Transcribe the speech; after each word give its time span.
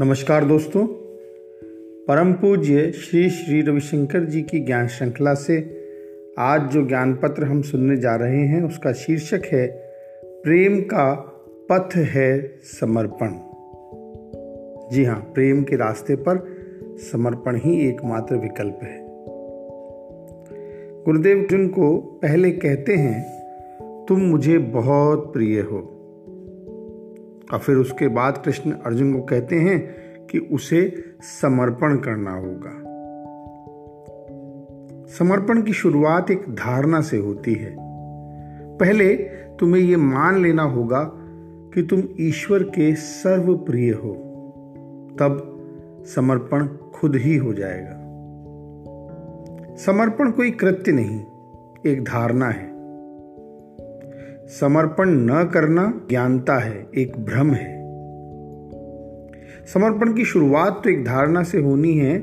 नमस्कार 0.00 0.44
दोस्तों। 0.44 0.86
परम 2.08 2.32
पूज्य 2.32 2.90
श्री 2.90 3.30
श्री 3.30 3.62
रविशंकर 3.62 4.24
जी 4.24 4.42
की 4.42 4.60
ज्ञान 4.60 4.86
श्रृंखला 4.86 5.34
से 5.34 5.84
आज 6.38 6.70
जो 6.70 6.86
ज्ञान 6.86 7.14
पत्र 7.14 7.44
हम 7.44 7.62
सुनने 7.62 7.96
जा 7.96 8.16
रहे 8.16 8.40
हैं, 8.40 8.62
उसका 8.62 8.92
शीर्षक 8.92 9.42
है, 9.52 9.66
प्रेम 10.24 10.80
का 10.80 11.14
पथ 11.72 11.96
है 11.96 12.58
समर्पण। 12.62 13.28
जी 14.92 15.04
हाँ 15.04 15.30
प्रेम 15.34 15.62
के 15.62 15.76
रास्ते 15.76 16.16
पर 16.16 16.46
समर्पण 17.12 17.56
ही 17.56 17.88
एकमात्र 17.88 18.34
विकल्प 18.34 18.80
है। 18.82 19.06
गुरुदेव 21.04 21.38
अर्जुन 21.38 21.68
को 21.68 21.96
पहले 21.96 22.50
कहते 22.50 22.94
हैं, 22.94 23.24
तुम 24.06 24.20
मुझे 24.20 24.58
बहुत 24.58 25.32
प्रिय 25.32 25.60
हो। 25.60 25.92
और 27.52 27.58
फिर 27.58 27.76
उसके 27.76 28.08
बाद 28.08 28.42
कृष्ण 28.44 28.70
अर्जुन 28.70 29.12
को 29.12 29.22
कहते 29.22 29.56
हैं 29.56 29.96
कि 30.26 30.38
उसे 30.38 31.04
समर्पण 31.20 31.96
करना 31.96 32.32
होगा। 32.34 32.86
समर्पण 35.06 35.62
की 35.62 35.72
शुरुआत 35.72 36.30
एक 36.30 36.42
धारणा 36.48 37.00
से 37.00 37.16
होती 37.16 37.54
है। 37.54 37.76
पहले 38.78 39.16
तुम्हें 39.60 39.82
यह 39.82 39.98
मान 39.98 40.42
लेना 40.42 40.62
होगा 40.62 41.12
कि 41.74 41.82
तुम 41.82 42.02
ईश्वर 42.20 42.62
के 42.62 42.94
सर्वप्रिय 42.94 43.90
हो। 43.90 44.14
तब 45.20 45.52
समर्पण 46.06 46.66
खुद 46.66 47.16
ही 47.16 47.36
हो 47.36 47.54
जाएगा। 47.54 48.02
समर्पण 49.76 50.30
कोई 50.30 50.50
कृत्य 50.50 50.92
नहीं, 50.92 51.24
एक 51.86 52.04
धारणा 52.04 52.48
है। 52.48 52.75
समर्पण 54.48 55.08
न 55.08 55.50
करना 55.54 56.00
ज्ञानता 56.08 56.58
है, 56.58 56.86
एक 56.94 57.24
भ्रम 57.24 57.50
है। 57.50 57.76
समर्पण 59.66 60.14
की 60.14 60.24
शुरुआत 60.24 60.80
तो 60.84 60.90
एक 60.90 61.04
धारणा 61.04 61.42
से 61.42 61.58
होनी 61.58 61.98
है, 61.98 62.18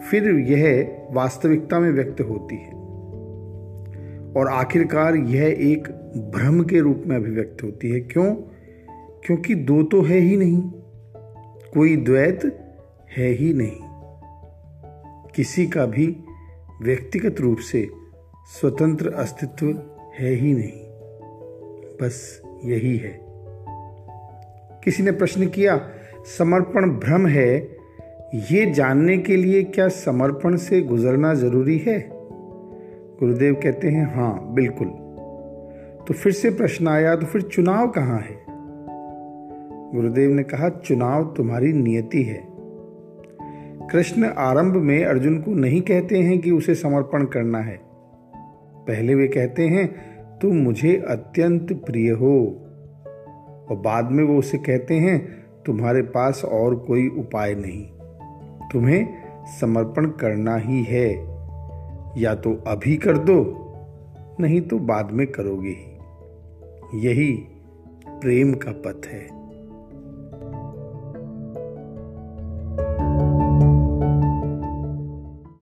फिर 0.00 0.30
यह 0.30 0.96
वास्तविकता 1.10 1.80
में 1.80 1.90
व्यक्त 1.90 2.20
होती 2.20 2.56
है। 2.56 2.72
और 4.32 4.48
आखिरकार 4.48 5.16
यह 5.16 5.56
एक 5.58 5.88
भ्रम 6.34 6.62
के 6.62 6.80
रूप 6.80 7.02
में 7.06 7.16
अभिव्यक्त 7.16 7.62
होती 7.62 7.90
है। 7.90 8.00
क्यों? 8.00 8.34
क्योंकि 9.24 9.54
दो 9.54 9.82
तो 9.82 10.02
है 10.02 10.18
ही 10.18 10.36
नहीं, 10.36 10.62
कोई 11.74 11.96
द्वैत 11.96 12.40
है 13.16 13.28
ही 13.28 13.54
नहीं। 13.54 13.80
किसी 15.34 15.66
का 15.66 15.86
भी 15.86 16.16
व्यक्तिगत 16.82 17.40
रूप 17.40 17.58
से 17.58 17.88
स्वतंत्र 18.60 19.08
अस्तित्व 19.08 19.66
है 20.18 20.30
ही 20.30 20.54
नहीं। 20.54 20.85
बस 22.02 22.42
यही 22.64 22.96
है। 22.96 23.20
किसी 24.84 25.02
ने 25.02 25.12
प्रश्न 25.12 25.46
किया, 25.46 25.88
समर्पण 26.38 26.90
भ्रम 26.90 27.26
है, 27.26 27.76
ये 28.34 28.72
जानने 28.72 29.18
के 29.18 29.36
लिए 29.36 29.62
क्या 29.62 29.88
समर्पण 29.88 30.56
से 30.56 30.80
गुजरना 30.80 31.34
ज़रूरी 31.34 31.78
है? 31.78 32.08
गुरुदेव 33.20 33.54
कहते 33.54 33.88
हैं 33.88 34.14
हाँ 34.14 34.54
बिल्कुल। 34.54 34.86
तो 36.08 36.14
फिर 36.14 36.32
से 36.32 36.50
प्रश्न 36.50 36.88
आया 36.88 37.16
तो 37.16 37.26
फिर 37.26 37.42
चुनाव 37.42 37.90
कहाँ 37.90 38.18
है? 38.18 38.46
गुरुदेव 39.94 40.30
ने 40.30 40.42
कहा, 40.42 40.68
चुनाव 40.68 41.34
तुम्हारी 41.36 41.72
नियति 41.72 42.22
है। 42.22 42.46
कृष्ण 43.90 44.24
आरंभ 44.24 44.76
में 44.76 45.04
अर्जुन 45.04 45.38
को 45.42 45.50
नहीं 45.50 45.80
कहते 45.80 46.18
हैं 46.18 46.38
कि 46.38 46.50
उसे 46.50 46.74
समर्पण 46.74 47.24
करना 47.24 47.58
है। 47.58 47.80
पहले 48.76 49.14
वे 49.14 49.28
कहते 49.28 49.62
हैं 49.62 50.15
तुम 50.42 50.56
मुझे 50.56 50.96
अत्यंत 51.08 51.72
प्रिय 51.72 52.10
हो। 52.10 52.62
और 53.70 53.76
बाद 53.76 54.10
में 54.10 54.24
वो 54.24 54.38
उसे 54.38 54.58
कहते 54.58 54.94
हैं, 54.94 55.46
तुम्हारे 55.66 56.02
पास 56.02 56.44
और 56.44 56.76
कोई 56.76 57.08
उपाय 57.08 57.54
नहीं। 57.54 57.86
तुम्हें 58.68 59.08
समर्पण 59.60 60.06
करना 60.06 60.56
ही 60.56 60.82
है। 60.82 61.36
या 62.22 62.34
तो 62.34 62.64
अभी 62.66 62.96
कर 62.96 63.18
दो, 63.18 63.62
नहीं 64.40 64.60
तो 64.60 64.78
बाद 64.78 65.12
में 65.12 65.26
करोगे 65.26 65.68
ही। 65.68 65.98
यही 67.06 67.32
प्रेम 68.08 68.54
का 68.54 68.72
पथ 68.72 69.06
है। 69.06 69.45